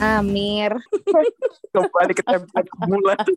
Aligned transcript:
Amir. 0.00 0.72
Kembali 1.76 2.12
ke 2.16 2.24
tempat 2.24 2.64
bulan. 2.88 3.20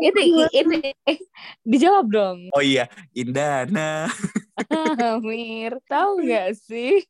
ini 0.00 0.48
ini 0.50 0.80
eh, 1.04 1.18
dijawab 1.60 2.08
dong. 2.08 2.38
Oh 2.56 2.64
iya, 2.64 2.88
Indana. 3.12 4.08
Amir, 5.12 5.76
tahu 5.84 6.24
nggak 6.24 6.56
sih? 6.56 7.04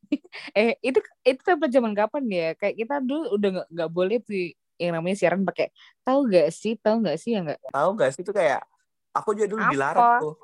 Eh 0.59 0.75
itu 0.83 0.99
itu 1.23 1.41
sampai 1.47 1.71
zaman 1.71 1.95
kapan 1.95 2.27
ya? 2.27 2.49
Kayak 2.59 2.83
kita 2.83 2.95
dulu 2.99 3.39
udah 3.39 3.63
nggak 3.63 3.69
nggak 3.71 3.91
boleh 3.95 4.19
tuh 4.19 4.51
yang 4.75 4.99
namanya 4.99 5.15
siaran 5.15 5.47
pakai 5.47 5.71
tahu 6.03 6.27
nggak 6.27 6.51
sih? 6.51 6.75
Tahu 6.83 7.07
nggak 7.07 7.19
sih 7.23 7.39
ya 7.39 7.47
nggak? 7.47 7.63
Tahu 7.71 7.89
gak 7.95 8.11
sih 8.11 8.27
itu 8.27 8.35
kayak 8.35 8.67
aku 9.15 9.39
juga 9.39 9.47
dulu 9.55 9.63
Apa? 9.63 9.71
dilarang 9.71 10.11
tuh. 10.19 10.35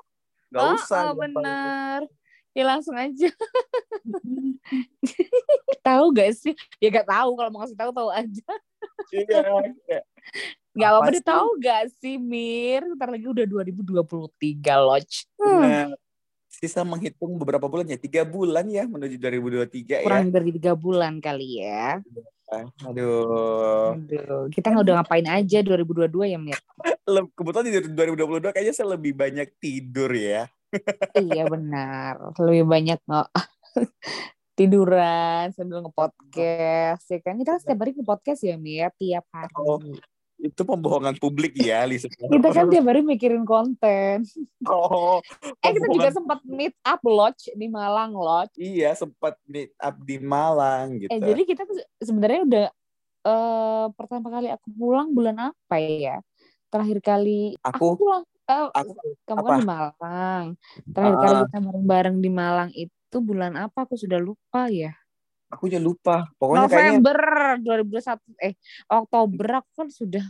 Gak 0.51 0.63
Oh, 0.63 0.75
usah. 0.75 1.03
oh, 1.11 1.15
bener. 1.19 1.99
Ya 2.51 2.63
langsung 2.67 2.95
aja. 2.99 3.31
tahu 5.87 6.05
gak 6.11 6.31
sih? 6.35 6.53
Ya 6.83 6.91
gak 6.91 7.07
tahu 7.07 7.31
kalau 7.39 7.49
mau 7.49 7.63
kasih 7.63 7.79
tahu 7.79 7.91
tahu 7.95 8.09
aja. 8.11 8.51
Iya. 9.15 9.39
kayak, 9.87 10.03
Gak 10.71 10.87
Apa 10.87 10.95
apa-apa 10.99 11.11
deh 11.15 11.23
tahu 11.23 11.47
gak 11.63 11.83
sih 12.03 12.15
Mir? 12.19 12.83
Ntar 12.95 13.11
lagi 13.11 13.27
udah 13.27 13.45
2023 13.47 14.87
Lodge. 14.87 15.27
Nah, 15.39 15.95
sisa 16.51 16.83
menghitung 16.83 17.39
beberapa 17.39 17.71
bulan 17.71 17.87
ya, 17.87 17.95
tiga 17.95 18.27
bulan 18.27 18.67
ya 18.67 18.83
menuju 18.83 19.15
2023 19.15 20.03
Kurang 20.03 20.35
dari 20.35 20.51
tiga 20.51 20.75
bulan 20.75 21.23
kali 21.23 21.63
ya. 21.63 22.03
ya. 22.51 22.67
Aduh. 22.83 23.95
Aduh, 23.95 24.51
kita 24.51 24.75
nggak 24.75 24.83
udah 24.83 24.95
ngapain 24.99 25.27
aja 25.27 25.63
2022 25.63 26.35
ya 26.35 26.39
Mir? 26.39 26.59
Kebetulan 27.31 27.65
di 27.67 27.71
2022 27.95 28.51
kayaknya 28.51 28.75
saya 28.75 28.99
lebih 28.99 29.15
banyak 29.15 29.47
tidur 29.63 30.11
ya. 30.11 30.51
Iya 31.17 31.43
benar. 31.45 32.33
Lebih 32.37 32.65
banyak 32.65 32.99
nggak 33.03 33.29
tiduran 34.57 35.49
sambil 35.55 35.81
nge-podcast 35.81 37.03
ya 37.07 37.19
kan. 37.23 37.33
Kita 37.39 37.49
kan 37.57 37.59
setiap 37.59 37.79
hari 37.81 37.91
nge-podcast 37.95 38.41
ya 38.43 38.55
Mir, 38.55 38.91
tiap 38.95 39.25
hari. 39.31 39.53
Oh, 39.57 39.79
Itu 40.41 40.65
pembohongan 40.65 41.21
publik 41.21 41.53
ya, 41.53 41.85
Lisa. 41.85 42.09
Kita 42.09 42.49
kan 42.49 42.65
tiap 42.65 42.85
hari 42.89 43.05
mikirin 43.05 43.45
konten. 43.45 44.25
Oh, 44.65 45.21
Eh 45.61 45.69
kita 45.69 45.85
juga 45.85 46.09
sempat 46.09 46.41
meet 46.41 46.73
up 46.81 46.97
Lodge 47.05 47.53
di 47.53 47.69
Malang 47.69 48.17
Lodge. 48.17 48.57
Iya, 48.57 48.97
sempat 48.97 49.37
meet 49.45 49.69
up 49.77 49.93
di 50.01 50.17
Malang 50.17 50.97
gitu. 50.97 51.13
Eh 51.13 51.21
jadi 51.21 51.41
kita 51.45 51.61
tuh 51.69 51.77
sebenarnya 52.01 52.41
udah 52.41 52.65
eh 53.21 53.85
pertama 53.93 54.33
kali 54.33 54.49
aku 54.49 54.67
pulang 54.73 55.13
bulan 55.13 55.53
apa 55.53 55.77
ya? 55.77 56.17
Terakhir 56.73 56.99
kali 57.05 57.53
Aku- 57.61 58.01
pulang 58.01 58.25
eh, 58.51 58.63
aku 58.75 58.91
kamu 59.23 59.39
apa? 59.39 59.47
kan 59.47 59.57
di 59.57 59.65
Malang. 59.67 60.45
Terakhir 60.91 61.15
kali 61.17 61.35
kita 61.47 61.59
bareng-bareng 61.63 62.17
di 62.19 62.29
Malang 62.29 62.69
itu 62.75 63.17
bulan 63.19 63.53
apa? 63.55 63.87
Aku 63.87 63.95
sudah 63.95 64.19
lupa 64.19 64.67
ya. 64.67 64.91
aku 65.51 65.67
juga 65.67 65.83
lupa. 65.83 66.15
Pokoknya 66.39 66.67
kayaknya 66.71 66.91
November 66.95 67.19
2021 67.59 68.39
eh 68.39 68.53
Oktober 68.87 69.47
aku 69.59 69.71
kan 69.83 69.87
sudah 69.91 70.25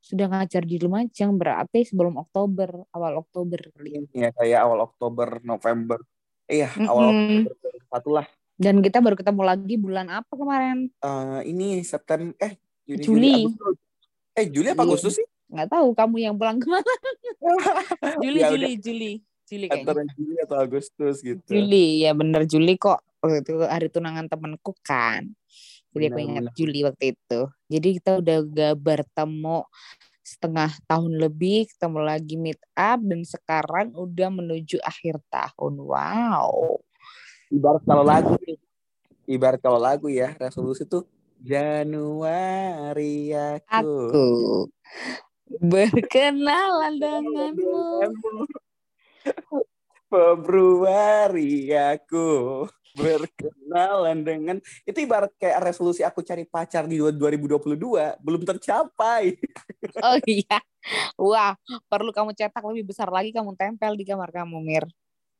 sudah 0.00 0.26
ngajar 0.30 0.62
di 0.62 0.78
Lumajang 0.78 1.34
berarti 1.34 1.84
sebelum 1.84 2.16
Oktober 2.16 2.86
awal 2.94 3.20
Oktober 3.20 3.60
kali 3.74 3.98
ya. 3.98 4.00
ya 4.14 4.28
kayak 4.32 4.58
awal 4.62 4.78
Oktober, 4.86 5.42
November. 5.42 5.98
Iya, 6.46 6.70
awal 6.86 7.12
Mm-mm. 7.12 7.44
Oktober 7.50 7.70
satu 7.90 8.10
lah. 8.14 8.26
Dan 8.54 8.78
kita 8.84 9.02
baru 9.02 9.16
ketemu 9.18 9.42
lagi 9.42 9.74
bulan 9.74 10.06
apa 10.08 10.32
kemarin? 10.36 10.86
Eh, 11.02 11.40
ini 11.50 11.82
September 11.82 12.32
eh 12.38 12.54
Juni, 12.86 13.02
Juli. 13.02 13.34
Agustus. 13.44 13.76
Eh 14.38 14.46
Juli 14.48 14.68
apa 14.70 14.82
Iya. 14.82 14.88
Agustus 14.94 15.14
sih? 15.18 15.26
Nggak 15.50 15.68
tahu 15.68 15.88
kamu 15.98 16.16
yang 16.22 16.34
pulang 16.38 16.62
ke 16.62 16.66
mana? 16.70 16.94
Juli, 18.22 18.38
Ya 18.40 18.48
Juli, 18.52 18.70
Juli, 18.76 19.12
Juli 19.48 19.66
kayaknya. 19.66 19.84
Antara 19.88 20.02
Juli 20.14 20.36
atau 20.44 20.56
Agustus 20.60 21.16
gitu. 21.24 21.50
Juli, 21.50 22.04
ya 22.04 22.12
bener 22.12 22.44
Juli 22.46 22.76
kok. 22.76 23.00
Waktu 23.20 23.44
itu 23.44 23.54
hari 23.64 23.88
tunangan 23.92 24.28
temenku 24.28 24.72
kan. 24.80 25.28
Jadi 25.90 26.04
aku 26.06 26.18
Benar, 26.22 26.28
ingat. 26.30 26.44
Juli 26.54 26.80
waktu 26.86 27.04
itu. 27.18 27.40
Jadi 27.66 27.88
kita 27.98 28.10
udah 28.22 28.38
gak 28.46 28.74
bertemu 28.78 29.58
setengah 30.22 30.70
tahun 30.86 31.12
lebih, 31.18 31.66
ketemu 31.74 31.98
lagi 32.06 32.34
meet 32.38 32.62
up 32.78 33.02
dan 33.02 33.20
sekarang 33.26 33.90
udah 33.98 34.30
menuju 34.30 34.78
akhir 34.86 35.18
tahun. 35.26 35.74
Wow. 35.82 36.78
Ibarat 37.50 37.82
kalau 37.82 38.04
lagu. 38.06 38.38
Ibarat 39.26 39.58
kalau 39.58 39.82
lagu 39.82 40.06
ya, 40.06 40.38
resolusi 40.38 40.86
tuh 40.86 41.02
Januari 41.42 43.34
aku. 43.34 43.66
Aku 43.66 44.30
berkenalan 45.58 46.94
denganmu. 47.00 48.46
Februari 50.10 51.70
aku 51.74 52.66
berkenalan 52.98 54.18
dengan 54.26 54.56
itu 54.82 54.98
ibarat 55.06 55.30
kayak 55.38 55.62
resolusi 55.62 56.02
aku 56.02 56.26
cari 56.26 56.42
pacar 56.42 56.90
di 56.90 56.98
2022 56.98 57.78
belum 58.18 58.42
tercapai. 58.42 59.38
Oh 60.02 60.18
iya. 60.26 60.58
Wah, 61.14 61.54
perlu 61.86 62.10
kamu 62.10 62.34
cetak 62.34 62.64
lebih 62.66 62.90
besar 62.90 63.06
lagi 63.12 63.30
kamu 63.30 63.54
tempel 63.54 63.94
di 63.94 64.02
kamar 64.02 64.34
kamu, 64.34 64.58
Mir. 64.58 64.84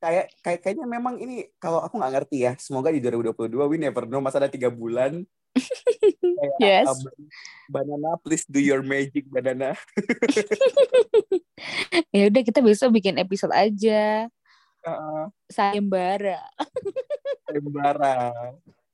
Kayak 0.01 0.33
kayak 0.41 0.59
kayaknya 0.65 0.87
memang 0.89 1.21
ini 1.21 1.53
kalau 1.61 1.79
aku 1.79 2.01
nggak 2.01 2.13
ngerti 2.17 2.37
ya. 2.43 2.53
Semoga 2.57 2.89
di 2.89 3.05
2022 3.05 3.53
we 3.69 3.77
never 3.77 4.09
know 4.09 4.19
masa 4.19 4.41
ada 4.41 4.49
tiga 4.49 4.73
bulan. 4.73 5.23
Kayak, 6.41 6.57
Yes. 6.57 6.87
um, 6.89 7.01
banana 7.69 8.17
please 8.17 8.47
do 8.49 8.57
your 8.57 8.81
magic 8.81 9.29
banana. 9.29 9.77
Ya 12.11 12.27
udah 12.27 12.43
kita 12.43 12.65
besok 12.65 12.97
bikin 12.97 13.21
episode 13.21 13.53
aja. 13.53 14.27
Uh, 14.81 15.29
Sayembara. 15.53 16.41
sayembara. 17.45 18.33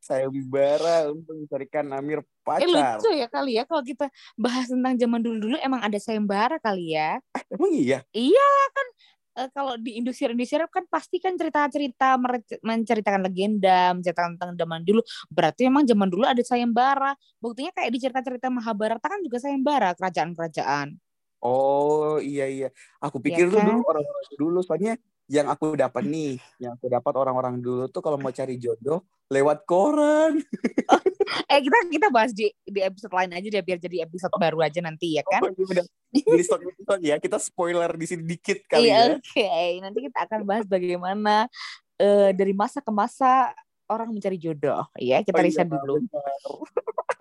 Sayembara 0.02 1.10
untuk 1.10 1.34
mencarikan 1.38 1.86
Amir 1.94 2.20
Eh 2.20 2.26
pacar. 2.42 2.98
lucu 2.98 3.10
ya 3.14 3.26
kali 3.26 3.54
ya 3.54 3.64
kalau 3.64 3.82
kita 3.82 4.10
bahas 4.34 4.66
tentang 4.66 4.98
zaman 4.98 5.20
dulu-dulu 5.22 5.56
emang 5.62 5.78
ada 5.78 5.94
sayembara 5.96 6.58
kali 6.58 6.98
ya. 6.98 7.22
Emang 7.46 7.70
iya? 7.70 8.02
Iya 8.10 8.50
kan 8.74 8.86
eh, 9.36 9.48
kalau 9.52 9.76
di 9.76 10.00
industri 10.00 10.32
industri 10.32 10.58
kan 10.72 10.84
pasti 10.88 11.20
kan 11.20 11.36
cerita-cerita 11.36 12.16
menceritakan 12.64 13.20
legenda, 13.28 13.92
menceritakan 13.92 14.40
tentang 14.40 14.52
zaman 14.56 14.80
dulu. 14.82 15.00
Berarti 15.28 15.68
memang 15.68 15.84
zaman 15.84 16.08
dulu 16.08 16.24
ada 16.24 16.40
sayembara. 16.40 17.12
Buktinya 17.38 17.70
kayak 17.76 17.90
di 17.92 17.98
cerita-cerita 18.00 18.48
Mahabharata 18.48 19.06
kan 19.06 19.20
juga 19.20 19.38
sayembara 19.38 19.92
kerajaan-kerajaan. 19.94 20.96
Oh 21.44 22.16
iya 22.18 22.48
iya. 22.48 22.68
Aku 22.98 23.20
pikir 23.20 23.46
Iya 23.46 23.52
dulu 23.52 23.58
kan? 23.60 23.66
dulu 23.68 23.80
orang-orang 23.86 24.24
dulu 24.40 24.58
soalnya 24.64 24.94
yang 25.26 25.46
aku 25.46 25.74
dapat 25.74 26.02
nih, 26.02 26.38
yang 26.56 26.74
aku 26.74 26.86
dapat 26.86 27.12
orang-orang 27.12 27.58
dulu 27.58 27.86
tuh 27.86 27.98
kalau 27.98 28.14
mau 28.14 28.30
cari 28.30 28.54
jodoh 28.56 29.02
lewat 29.26 29.66
koran. 29.66 30.38
Eh 31.50 31.58
kita 31.58 31.78
kita 31.90 32.06
bahas 32.06 32.30
di 32.30 32.46
di 32.62 32.78
episode 32.78 33.10
lain 33.10 33.34
aja 33.34 33.50
deh 33.50 33.58
biar 33.58 33.82
jadi 33.82 34.06
episode 34.06 34.30
baru 34.38 34.62
aja 34.62 34.78
nanti 34.78 35.18
ya 35.18 35.26
kan. 35.26 35.42
Oh, 35.42 35.50
iya, 35.50 35.82
episode 36.14 36.62
ya, 37.02 37.18
kita 37.18 37.42
spoiler 37.42 37.90
di 37.92 38.06
sini 38.06 38.22
dikit 38.22 38.62
kali 38.70 38.86
Iya 38.86 38.94
ya. 38.94 39.14
oke. 39.18 39.46
Nanti 39.82 39.98
kita 40.06 40.18
akan 40.22 40.40
bahas 40.46 40.64
bagaimana 40.70 41.50
eh, 41.98 42.30
dari 42.30 42.54
masa 42.54 42.78
ke 42.78 42.94
masa 42.94 43.50
orang 43.90 44.14
mencari 44.14 44.38
jodoh. 44.38 44.86
Ya 44.94 45.18
kita 45.20 45.34
Oh, 45.34 45.42
iya, 45.42 45.46
riset 45.50 45.66
dulu. 45.66 45.94
benar. 46.06 46.30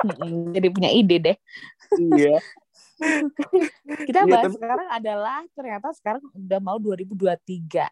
Mm-mm, 0.06 0.54
Jadi 0.54 0.68
punya 0.70 0.90
ide 0.94 1.16
deh. 1.18 1.38
Iya. 1.98 2.38
Kita 4.08 4.20
Iya, 4.22 4.30
bahas 4.30 4.44
tapi- 4.48 4.58
sekarang 4.58 4.88
adalah 4.90 5.38
ternyata 5.52 5.88
sekarang 5.94 6.24
udah 6.32 6.60
mau 6.60 6.78
2023. 6.78 7.86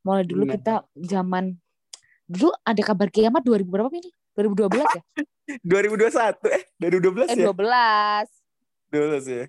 Mulai 0.00 0.24
dulu 0.24 0.44
Benar. 0.44 0.54
kita 0.54 0.74
zaman 1.00 1.44
dulu 2.24 2.52
ada 2.60 2.82
kabar 2.82 3.08
kiamat 3.08 3.40
2000 3.40 3.64
berapa 3.66 3.90
ini? 3.90 4.10
2012 4.34 4.84
ya? 4.84 5.02
2021 5.62 6.40
eh 6.50 6.62
2012 6.78 7.28
Eh 7.28 7.36
ya? 7.36 7.46
12. 7.48 8.28
12 8.90 9.24
ya. 9.26 9.44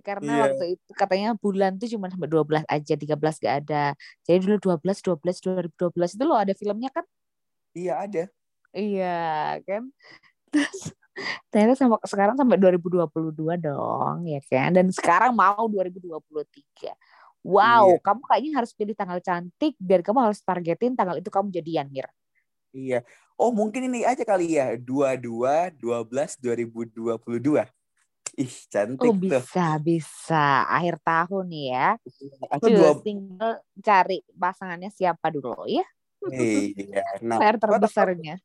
Karena 0.00 0.32
Iya. 0.32 0.42
waktu 0.48 0.64
itu 0.74 0.90
katanya 0.92 1.28
bulan 1.36 1.76
tuh 1.76 1.84
cuma 1.86 2.08
sampai 2.08 2.26
12 2.26 2.64
aja, 2.64 2.94
13 2.96 3.36
gak 3.38 3.54
ada. 3.62 3.84
Jadi 4.24 4.38
dulu 4.40 4.56
12 4.58 4.98
12 4.98 5.36
2012 5.38 6.16
itu 6.16 6.24
loh 6.24 6.38
ada 6.38 6.52
filmnya 6.52 6.88
kan? 6.88 7.04
Iya 7.72 7.94
ada. 8.00 8.22
Iya, 8.72 9.20
kan? 9.62 9.92
Terus 10.52 10.96
ternyata 11.52 11.74
sampai 11.76 12.00
sekarang 12.08 12.34
sampai 12.40 12.56
2022 12.56 13.56
dong, 13.60 14.24
ya 14.24 14.40
kan? 14.48 14.72
Dan 14.72 14.88
sekarang 14.90 15.36
mau 15.36 15.68
2023. 15.68 16.92
Wow, 17.42 17.98
Iya. 17.98 18.02
kamu 18.06 18.20
kayaknya 18.22 18.52
harus 18.54 18.70
pilih 18.70 18.94
tanggal 18.94 19.18
cantik 19.18 19.74
biar 19.82 20.00
kamu 20.06 20.30
harus 20.30 20.38
targetin 20.46 20.94
tanggal 20.94 21.18
itu 21.18 21.26
kamu 21.26 21.50
jadian, 21.50 21.90
Mir. 21.90 22.06
Iya. 22.70 23.02
Oh 23.34 23.50
mungkin 23.50 23.90
ini 23.90 24.06
aja 24.06 24.22
kali 24.22 24.54
ya 24.56 24.78
22 24.78 25.74
12 25.74 26.38
2022. 26.38 27.66
Ih 28.38 28.54
cantik 28.70 29.10
Oh, 29.10 29.12
tuh. 29.12 29.18
bisa, 29.18 29.76
bisa. 29.82 30.64
Akhir 30.70 30.96
tahun 31.02 31.44
nih 31.52 31.66
ya. 31.74 31.88
Cus, 32.00 32.70
dua 32.72 32.90
tinggal 33.02 33.60
cari 33.76 34.22
pasangannya 34.32 34.88
siapa 34.88 35.28
dulu 35.28 35.66
ya. 35.68 35.84
Iya. 36.30 37.02
Nah, 37.26 37.36
PR 37.42 37.58
terbesarnya. 37.58 38.38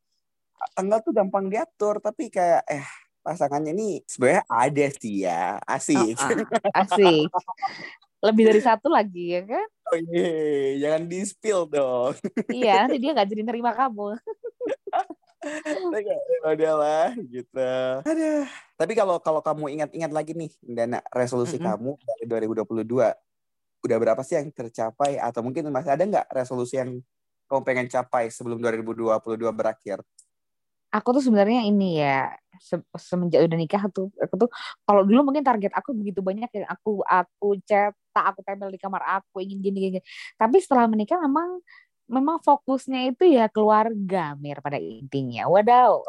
Tanggal 0.74 0.98
tuh 1.02 1.12
gampang 1.14 1.46
diatur 1.50 1.98
tapi 2.02 2.30
kayak 2.30 2.62
eh 2.68 2.86
pasangannya 3.22 3.74
ini 3.76 4.02
sebenarnya 4.08 4.44
ada 4.48 4.86
sih 4.96 5.26
ya 5.26 5.60
asik 5.66 6.16
Oh, 6.18 6.30
ah, 6.72 6.84
asik. 6.86 7.28
Lebih 8.18 8.50
dari 8.50 8.58
satu 8.58 8.90
lagi 8.90 9.38
ya 9.38 9.42
kan? 9.46 9.66
oh 9.88 9.98
iya 10.10 10.30
jangan 10.82 11.02
di 11.06 11.18
spill 11.22 11.70
dong 11.70 12.12
Iya, 12.50 12.84
nanti 12.84 12.98
dia 12.98 13.10
gak 13.14 13.28
jadi 13.30 13.42
nerima 13.46 13.72
kamu. 13.72 14.18
udah 16.42 16.74
lah 16.74 17.08
gitu. 17.30 17.70
Ada. 18.02 18.50
Tapi 18.74 18.92
kalau 18.98 19.22
kalau 19.22 19.38
kamu 19.38 19.70
ingat-ingat 19.78 20.10
lagi 20.10 20.34
nih 20.34 20.50
dana 20.66 20.98
resolusi 21.14 21.56
mm 21.56 21.62
-hmm. 21.62 21.78
kamu 21.78 21.90
dari 22.26 22.46
2022 22.50 23.86
udah 23.86 23.96
berapa 24.02 24.22
sih 24.26 24.34
yang 24.34 24.50
tercapai 24.50 25.22
atau 25.22 25.40
mungkin 25.46 25.70
masih 25.70 25.94
ada 25.94 26.02
nggak 26.02 26.26
resolusi 26.34 26.82
yang 26.82 26.98
kamu 27.46 27.60
pengen 27.64 27.86
capai 27.88 28.28
sebelum 28.28 28.58
2022 28.60 29.14
berakhir? 29.54 30.02
Aku 30.88 31.12
tuh 31.12 31.20
sebenarnya 31.20 31.68
ini 31.68 32.00
ya 32.00 32.32
se 32.58 32.74
semenjak 32.98 33.46
udah 33.46 33.54
nikah 33.54 33.86
tuh 33.94 34.10
aku 34.18 34.34
tuh 34.34 34.50
kalau 34.82 35.06
dulu 35.06 35.30
mungkin 35.30 35.46
target 35.46 35.70
aku 35.70 35.94
begitu 35.94 36.26
banyak 36.26 36.50
yang 36.50 36.66
aku 36.66 37.06
aku 37.06 37.54
cetak 37.62 38.24
aku 38.34 38.42
tempel 38.42 38.66
di 38.74 38.82
kamar 38.82 39.22
aku 39.22 39.38
ingin 39.38 39.62
gini 39.62 39.78
gini 39.78 40.00
tapi 40.34 40.58
setelah 40.58 40.90
menikah 40.90 41.22
memang 41.22 41.62
memang 42.08 42.40
fokusnya 42.40 43.12
itu 43.12 43.36
ya 43.36 43.52
keluarga 43.52 44.32
mir 44.40 44.64
pada 44.64 44.80
intinya. 44.80 45.44
Wadaw. 45.46 46.00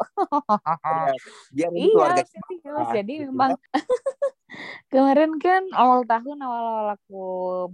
Ya, 1.52 1.68
iya 1.76 1.92
keluarga 1.92 2.24
serius. 2.24 2.88
jadi 2.96 3.14
memang 3.28 3.60
kemarin 4.92 5.36
kan 5.38 5.62
awal 5.76 6.02
tahun 6.08 6.40
awal 6.40 6.64
awal 6.66 6.88
aku 6.96 7.24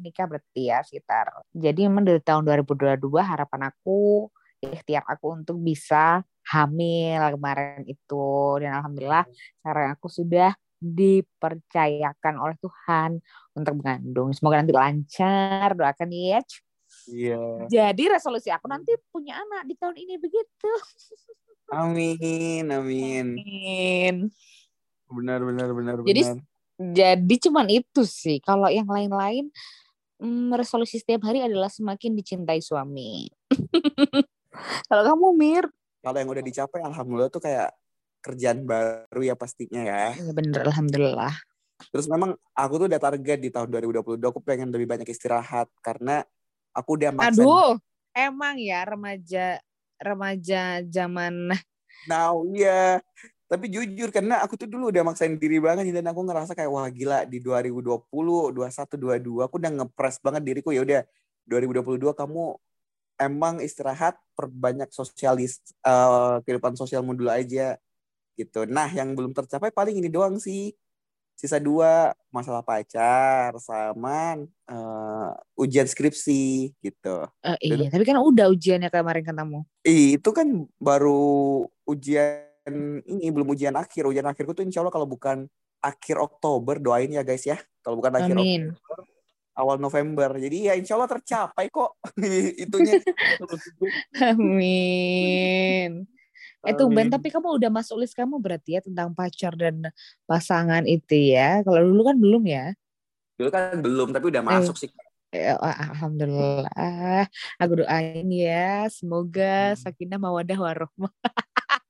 nikah 0.03 0.27
berarti 0.29 0.69
ya 0.69 0.85
sekitar 0.85 1.33
jadi 1.57 1.89
memang 1.89 2.05
dari 2.05 2.21
tahun 2.21 2.45
2022 2.45 3.01
harapan 3.23 3.73
aku 3.73 4.29
ikhtiar 4.61 5.07
aku 5.09 5.41
untuk 5.41 5.57
bisa 5.63 6.21
hamil 6.47 7.21
kemarin 7.35 7.83
itu 7.85 8.29
dan 8.63 8.79
alhamdulillah 8.83 9.25
sekarang 9.63 9.89
aku 9.99 10.07
sudah 10.07 10.55
dipercayakan 10.77 12.35
oleh 12.39 12.57
Tuhan 12.61 13.19
untuk 13.57 13.75
mengandung 13.81 14.31
semoga 14.31 14.63
nanti 14.63 14.75
lancar 14.77 15.75
doakan 15.75 16.11
ya 16.13 16.41
Iya. 17.07 17.71
Jadi 17.71 18.11
resolusi 18.11 18.51
aku 18.51 18.67
nanti 18.67 18.95
punya 19.11 19.39
anak 19.39 19.71
di 19.71 19.75
tahun 19.79 19.95
ini 19.95 20.15
begitu. 20.19 20.71
Amin, 21.71 22.67
amin. 22.71 23.27
Amin. 23.39 24.17
Benar, 25.07 25.41
benar, 25.43 25.71
benar, 25.71 25.97
jadi, 26.03 26.23
benar. 26.27 26.39
Jadi 26.77 27.35
cuman 27.47 27.67
itu 27.71 28.03
sih. 28.03 28.43
Kalau 28.43 28.67
yang 28.67 28.91
lain-lain, 28.91 29.51
hmm, 30.19 30.51
resolusi 30.55 30.99
setiap 30.99 31.27
hari 31.31 31.43
adalah 31.43 31.71
semakin 31.71 32.15
dicintai 32.19 32.59
suami. 32.59 33.31
Kalau 34.91 35.03
kamu 35.07 35.27
Mir? 35.39 35.65
Kalau 36.07 36.19
yang 36.23 36.31
udah 36.31 36.45
dicapai, 36.47 36.87
alhamdulillah 36.87 37.35
tuh 37.35 37.43
kayak 37.43 37.75
kerjaan 38.23 38.63
baru 38.63 39.23
ya 39.27 39.35
pastinya 39.35 39.83
ya. 39.83 40.15
Iya 40.15 40.31
bener, 40.31 40.63
alhamdulillah. 40.63 41.35
Terus 41.91 42.07
memang 42.07 42.39
aku 42.55 42.79
tuh 42.79 42.87
udah 42.87 43.03
target 43.03 43.39
di 43.43 43.51
tahun 43.51 43.67
2022 43.75 44.23
aku 44.23 44.39
pengen 44.39 44.71
lebih 44.71 44.87
banyak 44.87 45.11
istirahat 45.11 45.67
karena 45.83 46.23
Aku 46.77 47.01
udah 47.01 47.09
maksa. 47.09 47.41
Aduh, 47.41 47.81
emang 48.13 48.61
ya 48.61 48.85
remaja 48.85 49.57
remaja 49.97 50.85
zaman 50.85 51.57
now 52.05 52.45
iya. 52.53 53.01
Tapi 53.47 53.71
jujur 53.71 54.11
karena 54.11 54.43
aku 54.43 54.59
tuh 54.59 54.67
dulu 54.67 54.91
udah 54.91 55.07
maksain 55.07 55.39
diri 55.39 55.63
banget 55.63 55.87
dan 55.95 56.11
aku 56.11 56.27
ngerasa 56.27 56.51
kayak 56.59 56.67
wah 56.67 56.91
gila 56.91 57.23
di 57.31 57.39
2020, 57.39 58.11
21, 58.11 59.23
22 59.23 59.47
aku 59.47 59.55
udah 59.63 59.71
ngepres 59.71 60.19
banget 60.19 60.43
diriku 60.43 60.75
ya 60.75 60.83
udah 60.83 61.07
2022 61.47 62.11
kamu 62.11 62.59
emang 63.17 63.61
istirahat 63.65 64.17
perbanyak 64.37 64.93
sosialis 64.93 65.61
uh, 65.85 66.41
kehidupan 66.45 66.77
sosialmu 66.77 67.17
dulu 67.17 67.33
aja 67.33 67.81
gitu. 68.37 68.69
Nah, 68.69 68.89
yang 68.93 69.17
belum 69.17 69.33
tercapai 69.33 69.73
paling 69.73 69.97
ini 69.97 70.13
doang 70.13 70.37
sih 70.37 70.77
sisa 71.37 71.61
dua 71.61 72.17
masalah 72.33 72.65
pacar 72.65 73.53
sama 73.61 74.41
uh, 74.73 75.37
ujian 75.61 75.85
skripsi 75.85 76.73
gitu. 76.81 77.29
Uh, 77.45 77.57
iya, 77.61 77.77
Jadi, 77.77 77.85
tapi 77.93 78.05
kan 78.09 78.17
udah 78.21 78.49
ujiannya 78.49 78.89
kemarin 78.89 79.25
ketemu. 79.25 79.61
Itu 79.85 80.33
kan 80.33 80.65
baru 80.81 81.65
ujian 81.85 82.41
ini 83.05 83.29
belum 83.29 83.53
ujian 83.53 83.77
akhir. 83.77 84.09
Ujian 84.09 84.25
akhirku 84.25 84.57
tuh 84.57 84.65
insya 84.65 84.81
Allah 84.81 84.93
kalau 84.93 85.05
bukan 85.05 85.45
akhir 85.85 86.17
Oktober 86.17 86.81
doain 86.81 87.13
ya 87.13 87.21
guys 87.21 87.45
ya. 87.45 87.61
Kalau 87.85 88.01
bukan 88.01 88.17
akhir 88.17 88.33
Amin. 88.33 88.73
Oktober 88.73 89.16
awal 89.57 89.81
November. 89.81 90.37
Jadi 90.37 90.69
ya 90.69 90.77
insya 90.77 90.95
Allah 91.01 91.11
tercapai 91.11 91.73
kok 91.73 91.97
itunya. 92.65 93.01
Amin. 94.21 96.07
Eh 96.67 96.75
Ben, 96.75 97.07
tapi 97.07 97.31
kamu 97.31 97.63
udah 97.63 97.71
masuk 97.71 98.03
list 98.03 98.19
kamu 98.19 98.43
berarti 98.43 98.75
ya 98.75 98.81
tentang 98.83 99.15
pacar 99.15 99.55
dan 99.55 99.87
pasangan 100.27 100.83
itu 100.85 101.33
ya. 101.33 101.63
Kalau 101.63 101.79
dulu 101.79 102.03
kan 102.11 102.17
belum 102.19 102.43
ya? 102.43 102.75
Dulu 103.39 103.49
kan 103.55 103.79
belum, 103.79 104.09
tapi 104.11 104.27
udah 104.35 104.43
masuk 104.43 104.75
eh. 104.75 104.81
sih. 104.87 104.91
Ya, 105.31 105.55
Alhamdulillah. 105.61 107.29
Aku 107.63 107.85
doain 107.85 108.27
ya, 108.33 108.89
semoga 108.91 109.77
hmm. 109.77 109.79
sakinah 109.79 110.19
mawadah 110.19 110.59
warohmah. 110.59 111.13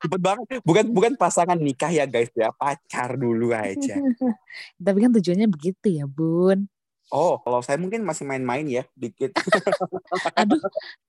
Cepet 0.03 0.21
banget. 0.21 0.47
Bukan 0.61 0.85
bukan 0.93 1.13
pasangan 1.17 1.57
nikah 1.57 1.89
ya 1.89 2.05
guys 2.05 2.29
ya, 2.37 2.53
pacar 2.53 3.17
dulu 3.17 3.57
aja. 3.57 3.97
tapi 4.87 4.99
kan 5.01 5.11
tujuannya 5.15 5.49
begitu 5.49 5.89
ya, 5.89 6.05
Bun. 6.05 6.69
Oh, 7.15 7.39
kalau 7.39 7.63
saya 7.63 7.79
mungkin 7.79 8.03
masih 8.03 8.27
main-main 8.27 8.67
ya, 8.67 8.83
dikit. 8.99 9.31
Aduh, 10.41 10.59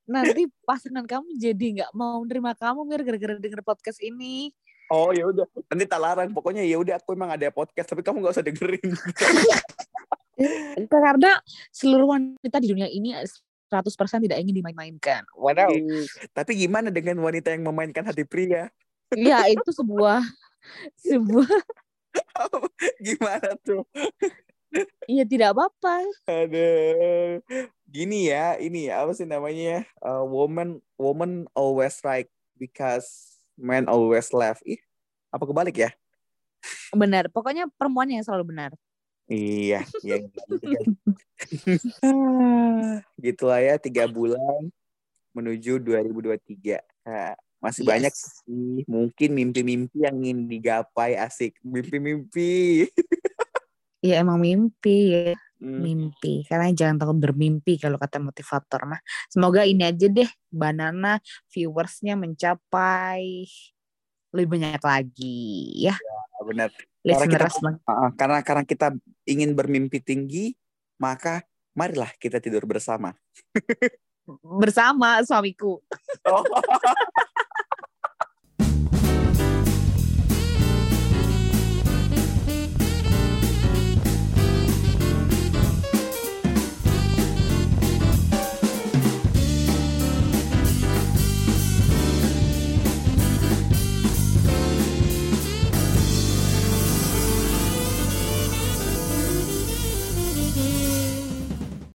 nanti 0.06 0.46
pasangan 0.62 1.02
kamu 1.10 1.34
jadi 1.42 1.66
nggak 1.82 1.92
mau 1.98 2.22
nerima 2.22 2.54
kamu 2.54 2.86
mir 2.86 3.02
gara-gara 3.02 3.34
denger 3.42 3.66
podcast 3.66 3.98
ini. 4.06 4.54
Oh 4.94 5.10
ya 5.12 5.26
udah, 5.28 5.50
nanti 5.74 5.86
tak 5.90 6.00
larang. 6.00 6.30
Pokoknya 6.32 6.62
ya 6.62 6.78
udah 6.78 7.02
aku 7.02 7.18
emang 7.18 7.34
ada 7.34 7.50
podcast, 7.50 7.90
tapi 7.90 8.06
kamu 8.06 8.22
nggak 8.22 8.34
usah 8.38 8.46
dengerin. 8.46 8.92
Karena 10.94 11.34
seluruh 11.74 12.14
wanita 12.14 12.62
di 12.62 12.68
dunia 12.70 12.86
ini 12.86 13.18
100% 13.18 14.30
tidak 14.30 14.38
ingin 14.38 14.62
dimain-mainkan. 14.62 15.26
Waduh. 15.34 15.74
Tapi 16.32 16.52
gimana 16.56 16.94
dengan 16.94 17.18
wanita 17.26 17.52
yang 17.52 17.66
memainkan 17.66 18.06
hati 18.06 18.22
pria? 18.22 18.70
Ya, 19.18 19.50
itu 19.50 19.72
sebuah 19.74 20.22
sebuah 21.02 21.48
gimana 23.08 23.50
tuh? 23.66 23.82
Iya 25.08 25.24
tidak 25.24 25.56
apa-apa. 25.56 26.04
Ada 26.28 26.70
gini 27.88 28.28
ya, 28.28 28.60
ini 28.60 28.92
ya 28.92 29.08
apa 29.08 29.16
sih 29.16 29.24
namanya? 29.24 29.88
Uh, 30.04 30.28
woman 30.28 30.84
woman 31.00 31.48
always 31.56 32.04
right 32.04 32.28
because 32.60 33.40
man 33.56 33.88
always 33.88 34.30
left. 34.36 34.60
Ih, 34.68 34.80
apa 35.32 35.48
kebalik 35.48 35.88
ya? 35.88 35.90
Benar, 36.92 37.32
pokoknya 37.32 37.72
perempuan 37.80 38.12
yang 38.12 38.24
selalu 38.28 38.52
benar. 38.52 38.72
Iya, 39.28 39.84
ya 40.08 40.18
gitu 43.20 43.44
lah 43.44 43.60
ya 43.60 43.76
tiga 43.76 44.08
bulan 44.08 44.72
menuju 45.36 45.80
2023. 45.84 46.80
Nah, 47.08 47.36
masih 47.58 47.84
yes. 47.84 47.90
banyak 47.90 48.14
sih 48.14 48.76
mungkin 48.86 49.30
mimpi-mimpi 49.34 50.06
yang 50.06 50.16
ingin 50.22 50.46
digapai 50.46 51.18
asik 51.18 51.58
mimpi-mimpi 51.66 52.86
Iya 54.08 54.24
emang 54.24 54.40
mimpi 54.40 55.12
ya. 55.12 55.36
Hmm. 55.60 55.84
Mimpi. 55.84 56.48
Karena 56.48 56.72
jangan 56.72 56.96
takut 57.04 57.18
bermimpi 57.20 57.76
kalau 57.76 58.00
kata 58.00 58.24
motivator 58.24 58.88
mah. 58.88 59.02
Semoga 59.28 59.68
ini 59.68 59.84
aja 59.84 60.08
deh 60.08 60.30
Banana 60.48 61.20
viewersnya 61.52 62.16
mencapai 62.16 63.44
lebih 64.32 64.48
banyak 64.48 64.84
lagi 64.84 65.76
ya. 65.92 65.96
ya 66.00 66.42
benar. 66.48 66.70
Karena 67.04 67.28
kita, 67.28 67.48
uh, 67.88 68.12
karena 68.16 68.40
karena 68.44 68.64
kita 68.64 68.88
ingin 69.28 69.56
bermimpi 69.56 70.00
tinggi, 70.04 70.56
maka 71.00 71.44
marilah 71.76 72.12
kita 72.16 72.40
tidur 72.40 72.64
bersama. 72.64 73.16
bersama 74.64 75.24
suamiku. 75.24 75.80
Oh. 76.28 76.44